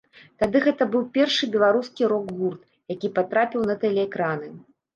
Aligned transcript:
Тады 0.43 0.61
гэта 0.67 0.87
быў 0.95 1.03
першы 1.17 1.49
беларускі 1.57 2.09
рок-гурт, 2.15 2.65
які 2.95 3.13
патрапіў 3.21 3.69
на 3.71 3.79
тэлеэкраны. 3.87 4.55